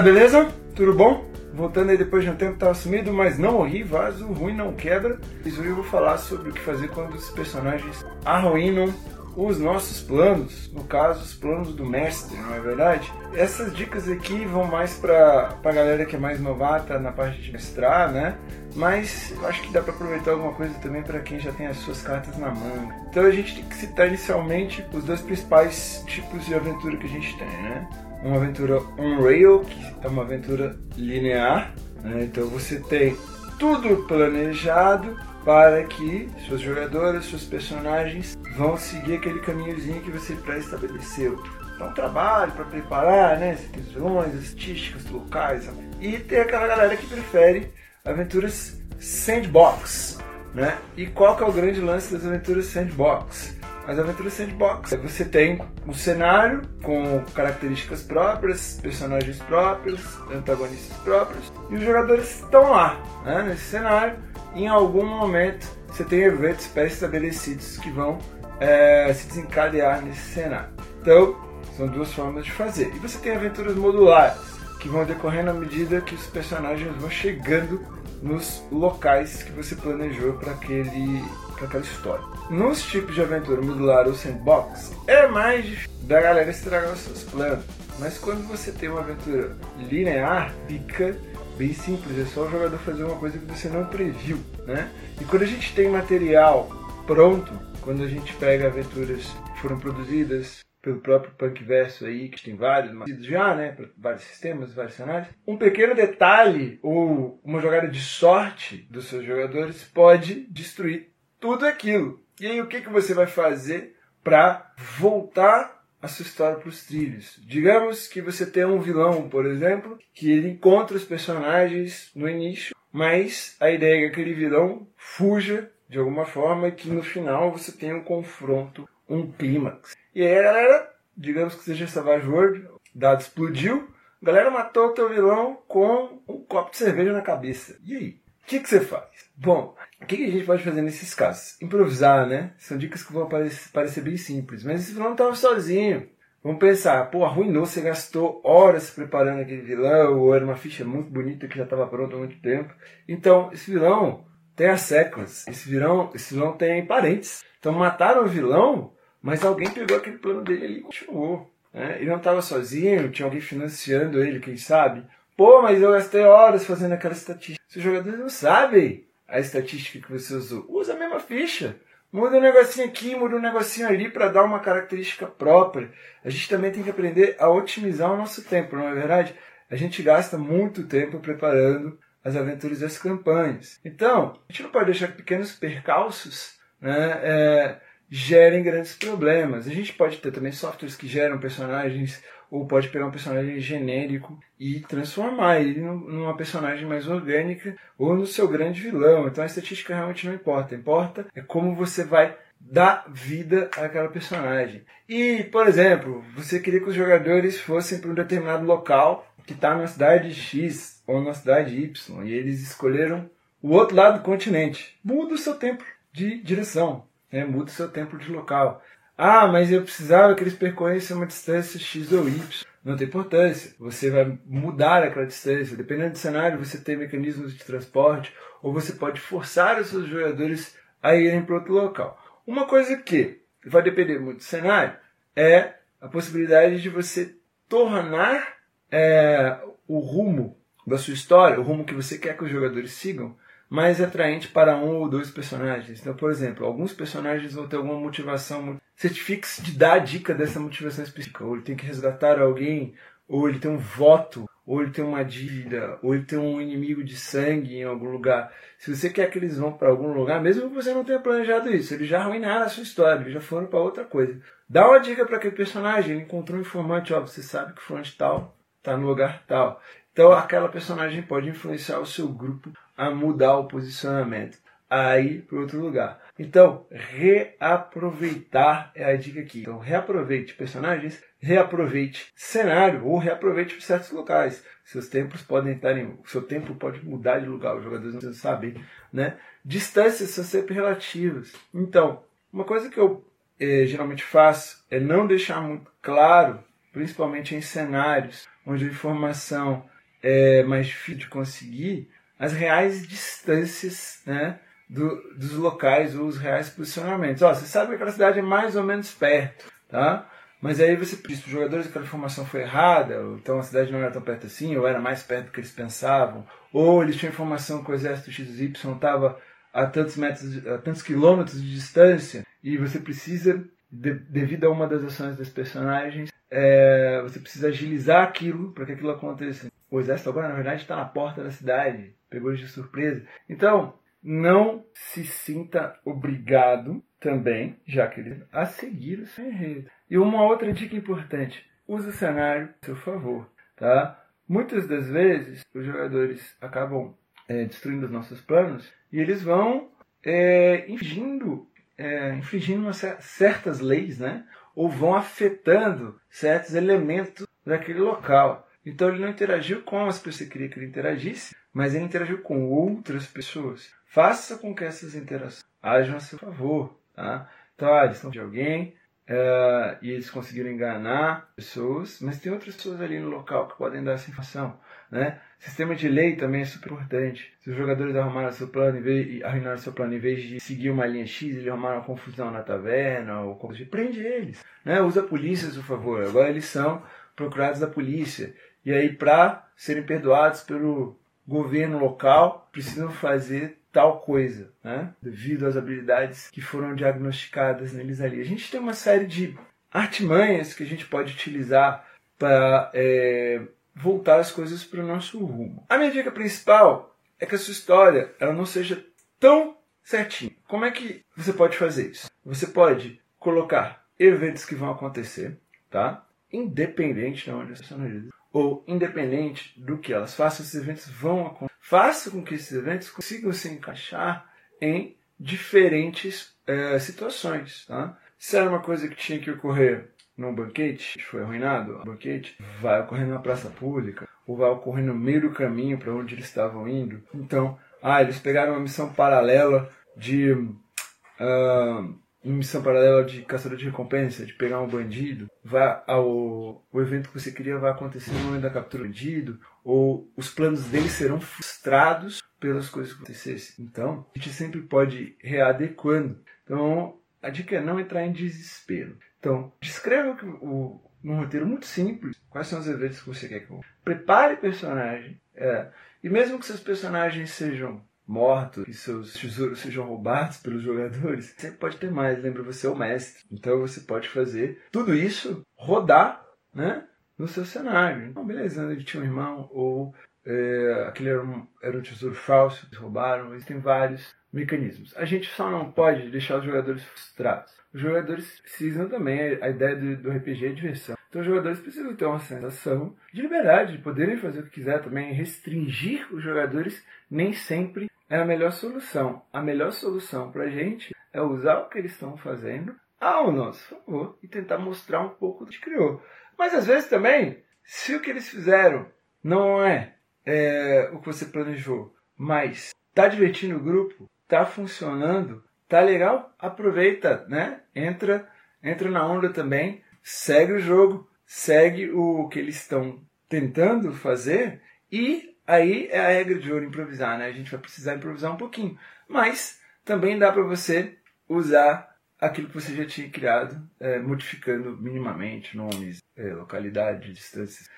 [0.00, 0.48] galera, beleza?
[0.74, 1.24] Tudo bom?
[1.52, 5.18] Voltando aí depois de um tempo tava sumido, mas não morri, vaso ruim não quebra.
[5.44, 8.92] E hoje eu vou falar sobre o que fazer quando os personagens arruinam
[9.36, 13.12] os nossos planos, no caso os planos do mestre, não é verdade?
[13.32, 17.52] Essas dicas aqui vão mais para a galera que é mais novata na parte de
[17.52, 18.36] mestrar, né?
[18.74, 21.76] Mas eu acho que dá para aproveitar alguma coisa também para quem já tem as
[21.76, 22.94] suas cartas na manga.
[23.08, 27.10] Então a gente tem que citar inicialmente os dois principais tipos de aventura que a
[27.10, 27.88] gente tem, né?
[28.22, 32.24] Uma aventura on-rail, que é uma aventura linear, né?
[32.24, 33.16] então você tem
[33.58, 41.42] tudo planejado para que seus jogadores, seus personagens vão seguir aquele caminhozinho que você pré-estabeleceu.
[41.74, 43.56] Então, trabalho para preparar, né?
[43.56, 45.66] Você tem vilões, as estatísticas locais.
[45.98, 47.72] E tem aquela galera que prefere
[48.04, 50.18] aventuras sandbox,
[50.54, 50.76] né?
[50.94, 53.56] E qual que é o grande lance das aventuras sandbox?
[53.90, 60.00] As aventuras sandbox, você tem um cenário com características próprias, personagens próprios,
[60.32, 64.16] antagonistas próprios, e os jogadores estão lá, né, nesse cenário.
[64.54, 68.16] Em algum momento você tem eventos pré-estabelecidos que vão
[68.60, 70.70] é, se desencadear nesse cenário.
[71.02, 71.34] Então,
[71.76, 72.94] são duas formas de fazer.
[72.94, 74.38] E você tem aventuras modulares,
[74.78, 77.80] que vão decorrendo à medida que os personagens vão chegando
[78.22, 81.22] nos locais que você planejou para aquele
[81.54, 82.24] para aquela história.
[82.48, 87.22] Nos tipos de aventura modular ou sandbox, é mais difícil da galera estragar os seus
[87.24, 87.64] planos.
[87.98, 91.14] Mas quando você tem uma aventura linear, fica
[91.58, 94.90] bem simples, é só o jogador fazer uma coisa que você não previu, né?
[95.20, 96.70] E quando a gente tem material
[97.06, 99.24] pronto, quando a gente pega aventuras
[99.54, 102.92] que foram produzidas pelo próprio Punkverso aí, que tem vários
[103.24, 105.28] já, né, vários sistemas, vários cenários.
[105.46, 112.22] Um pequeno detalhe ou uma jogada de sorte dos seus jogadores pode destruir tudo aquilo.
[112.40, 116.86] E aí o que, que você vai fazer para voltar a sua história para os
[116.86, 117.38] trilhos?
[117.46, 122.74] Digamos que você tem um vilão, por exemplo, que ele encontra os personagens no início,
[122.92, 127.50] mas a ideia é que aquele vilão fuja de alguma forma e que no final
[127.52, 129.96] você tenha um confronto, um clímax.
[130.14, 133.88] E aí a galera, digamos que seja Savage World, dado explodiu,
[134.22, 137.76] a galera matou o teu vilão com um copo de cerveja na cabeça.
[137.84, 138.20] E aí?
[138.42, 139.04] O que, você faz?
[139.36, 141.60] Bom, o que, que a gente pode fazer nesses casos?
[141.62, 142.52] Improvisar, né?
[142.58, 144.64] São dicas que vão parecer, bem simples.
[144.64, 146.08] Mas esse vilão estava sozinho.
[146.42, 151.10] Vamos pensar, pô, arruinou, você gastou horas preparando aquele vilão, ou era uma ficha muito
[151.10, 152.74] bonita que já estava pronta há muito tempo.
[153.06, 154.24] Então, esse vilão
[154.56, 157.42] tem as sequence, esse vilão, esse vilão tem parentes.
[157.58, 158.92] Então mataram o vilão,
[159.22, 161.50] mas alguém pegou aquele plano dele ali e continuou.
[161.72, 161.96] Né?
[162.00, 165.04] Ele não estava sozinho, tinha alguém financiando ele, quem sabe.
[165.36, 167.64] Pô, mas eu gastei horas fazendo aquela estatística.
[167.68, 171.76] Se os jogadores não sabem a estatística que você usou, usa a mesma ficha.
[172.12, 175.92] Muda um negocinho aqui, muda um negocinho ali para dar uma característica própria.
[176.24, 179.34] A gente também tem que aprender a otimizar o nosso tempo, não é verdade?
[179.70, 183.80] A gente gasta muito tempo preparando as aventuras das campanhas.
[183.84, 189.68] Então, a gente não pode deixar que pequenos percalços né, é, gerem grandes problemas.
[189.68, 194.38] A gente pode ter também softwares que geram personagens, ou pode pegar um personagem genérico
[194.58, 199.28] e transformar ele numa personagem mais orgânica ou no seu grande vilão.
[199.28, 200.74] Então a estatística realmente não importa.
[200.74, 204.82] Importa é como você vai dar vida àquela personagem.
[205.08, 209.74] E, por exemplo, você queria que os jogadores fossem para um determinado local que está
[209.74, 213.30] na cidade X ou na cidade Y e eles escolheram
[213.62, 214.98] o outro lado do continente.
[215.02, 217.44] Muda o seu tempo de direção né?
[217.44, 218.82] muda seu tempo de local.
[219.16, 222.64] Ah, mas eu precisava que eles percorressem uma distância X ou Y.
[222.82, 223.74] Não tem importância.
[223.78, 225.76] Você vai mudar aquela distância.
[225.76, 230.74] Dependendo do cenário, você tem mecanismos de transporte ou você pode forçar os seus jogadores
[231.02, 232.18] a irem para outro local.
[232.46, 234.96] Uma coisa que vai depender muito do cenário
[235.36, 237.36] é a possibilidade de você
[237.68, 238.54] tornar
[238.90, 240.56] é, o rumo
[240.86, 243.36] da sua história, o rumo que você quer que os jogadores sigam,
[243.70, 246.00] mais atraente para um ou dois personagens.
[246.00, 248.80] Então, por exemplo, alguns personagens vão ter alguma motivação.
[248.96, 251.44] Certifique-se de dar a dica dessa motivação específica.
[251.44, 252.94] Ou ele tem que resgatar alguém,
[253.28, 257.04] ou ele tem um voto, ou ele tem uma dívida, ou ele tem um inimigo
[257.04, 258.52] de sangue em algum lugar.
[258.76, 261.70] Se você quer que eles vão para algum lugar, mesmo que você não tenha planejado
[261.70, 264.40] isso, eles já arruinaram a sua história, eles já foram para outra coisa.
[264.68, 268.06] Dá uma dica para aquele personagem, ele encontrou um informante, ó, você sabe que fulano
[268.18, 269.80] tal está no lugar tal.
[270.12, 274.58] Então aquela personagem pode influenciar o seu grupo a mudar o posicionamento,
[274.90, 276.20] a ir para outro lugar.
[276.38, 279.62] Então, reaproveitar é a dica aqui.
[279.62, 284.62] Então, reaproveite personagens, reaproveite cenário ou reaproveite certos locais.
[284.84, 286.18] Seus tempos podem estar em.
[286.26, 288.78] Seu tempo pode mudar de lugar, os jogadores não precisam saber.
[289.10, 289.38] Né?
[289.64, 291.54] Distâncias são sempre relativas.
[291.72, 293.24] Então, uma coisa que eu
[293.58, 296.62] eh, geralmente faço é não deixar muito claro,
[296.92, 299.88] principalmente em cenários, onde a informação
[300.22, 304.58] é mais difícil de conseguir, as reais distâncias né,
[304.88, 307.42] do, dos locais ou os reais posicionamentos.
[307.42, 310.26] Ó, você sabe que aquela cidade é mais ou menos perto, tá?
[310.60, 313.62] Mas aí você diz para os jogadores que aquela informação foi errada, ou então a
[313.62, 317.02] cidade não era tão perto assim, ou era mais perto do que eles pensavam, ou
[317.02, 319.38] eles tinham informação que o exército XY estava
[319.72, 324.86] a tantos metros, a tantos quilômetros de distância, e você precisa, de, devido a uma
[324.86, 329.70] das ações dos personagens, é, você precisa agilizar aquilo para que aquilo aconteça.
[329.90, 333.26] O exército agora, na verdade, está na porta da cidade, pegou de surpresa.
[333.48, 339.90] Então, não se sinta obrigado também, já que ele a seguir o seu enredo.
[340.08, 344.22] E uma outra dica importante: use o cenário a seu favor, tá?
[344.48, 347.14] Muitas das vezes os jogadores acabam
[347.48, 349.90] é, destruindo os nossos planos e eles vão
[350.24, 354.44] é, infringindo, é, infringindo certas leis, né?
[354.74, 358.68] Ou vão afetando certos elementos daquele local.
[358.84, 362.40] Então ele não interagiu com as pessoas que queria que ele interagisse, mas ele interagiu
[362.42, 363.90] com outras pessoas.
[364.06, 366.98] Faça com que essas interações hajam a seu favor.
[367.14, 367.48] Tá?
[367.74, 368.94] Então, ah, eles estão de alguém
[369.28, 374.02] uh, e eles conseguiram enganar pessoas, mas tem outras pessoas ali no local que podem
[374.02, 374.78] dar essa informação.
[375.10, 375.40] Né?
[375.58, 377.52] Sistema de lei também é super importante.
[377.60, 380.90] Se os jogadores arrumaram seu plano em vez, arruinaram seu plano em vez de seguir
[380.90, 383.56] uma linha X, eles arrumaram uma confusão na taverna, ou
[383.90, 384.64] prende eles.
[384.84, 385.00] Né?
[385.00, 386.24] Usa a polícia a seu favor.
[386.24, 387.02] Agora eles são
[387.36, 388.54] procurados da polícia.
[388.84, 395.12] E aí, para serem perdoados pelo governo local, precisam fazer tal coisa, né?
[395.20, 398.40] devido às habilidades que foram diagnosticadas neles ali.
[398.40, 399.58] A gente tem uma série de
[399.90, 402.06] artimanhas que a gente pode utilizar
[402.38, 403.60] para é,
[403.94, 405.84] voltar as coisas para o nosso rumo.
[405.88, 409.04] A minha dica principal é que a sua história ela não seja
[409.38, 410.52] tão certinha.
[410.68, 412.30] Como é que você pode fazer isso?
[412.44, 415.58] Você pode colocar eventos que vão acontecer,
[415.90, 416.26] tá?
[416.52, 421.70] Independente de onde as personagens ou independente do que elas façam, esses eventos vão acontecer.
[421.80, 424.48] Faça com que esses eventos consigam se encaixar
[424.80, 427.86] em diferentes é, situações.
[427.86, 428.18] Tá?
[428.38, 433.00] Se era uma coisa que tinha que ocorrer num banquete, foi arruinado, o banquete vai
[433.00, 436.88] ocorrer numa praça pública, ou vai ocorrer no meio do caminho para onde eles estavam
[436.88, 437.22] indo.
[437.34, 440.52] Então, ah, eles pegaram uma missão paralela de.
[440.52, 447.00] Uh, em missão paralela de caçador de recompensa, de pegar um bandido, vai ao, o
[447.00, 450.84] evento que você queria vai acontecer no momento da captura do bandido, ou os planos
[450.86, 453.84] dele serão frustrados pelas coisas que acontecessem.
[453.84, 456.38] Então, a gente sempre pode readequando.
[456.64, 459.16] Então, a dica é não entrar em desespero.
[459.38, 463.70] Então, descreva o, num roteiro muito simples quais são os eventos que você quer que
[463.70, 465.40] eu prepare personagem.
[465.54, 465.88] É,
[466.22, 471.78] e mesmo que seus personagens sejam mortos, que seus tesouros sejam roubados pelos jogadores, sempre
[471.78, 472.40] pode ter mais.
[472.40, 473.44] Lembra, você é o mestre.
[473.50, 477.04] Então você pode fazer tudo isso rodar né,
[477.36, 478.26] no seu cenário.
[478.26, 480.14] Então, beleza, ele tinha um irmão, ou
[480.46, 485.12] é, aquele era um, era um tesouro falso, eles roubaram, existem vários mecanismos.
[485.16, 487.72] A gente só não pode deixar os jogadores frustrados.
[487.92, 491.16] Os jogadores precisam também, a ideia do, do RPG é diversão.
[491.28, 495.00] Então os jogadores precisam ter uma sensação de liberdade, de poderem fazer o que quiser
[495.00, 495.32] também.
[495.32, 499.42] Restringir os jogadores nem sempre é a melhor solução.
[499.52, 503.84] A melhor solução para a gente é usar o que eles estão fazendo ao nosso
[503.88, 506.22] favor e tentar mostrar um pouco do que criou.
[506.56, 509.06] Mas às vezes também, se o que eles fizeram
[509.42, 510.14] não é,
[510.46, 517.44] é o que você planejou, mas está divertindo o grupo, está funcionando, tá legal, aproveita,
[517.48, 517.80] né?
[517.94, 518.48] Entra,
[518.82, 525.56] entra na onda também, segue o jogo, segue o que eles estão tentando fazer e
[525.70, 527.46] Aí é a regra de ouro improvisar, né?
[527.46, 528.98] A gente vai precisar improvisar um pouquinho.
[529.28, 531.16] Mas também dá para você
[531.48, 537.88] usar aquilo que você já tinha criado, é, modificando minimamente nomes, é, localidade, distâncias.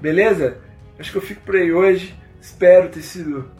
[0.00, 0.62] Beleza?
[0.96, 2.14] Acho que eu fico por aí hoje.
[2.40, 3.50] Espero ter sido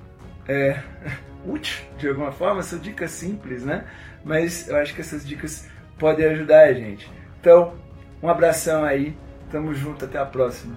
[0.47, 0.81] é,
[1.47, 3.85] útil de alguma forma, são dicas simples, né?
[4.25, 7.11] Mas eu acho que essas dicas podem ajudar a gente.
[7.41, 7.75] Então,
[8.23, 9.17] um abração aí,
[9.51, 10.77] tamo junto, até a próxima.